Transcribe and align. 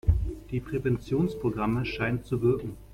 Die 0.49 0.59
Präventionsprogramme 0.59 1.85
scheinen 1.85 2.23
zu 2.23 2.41
wirken. 2.41 2.75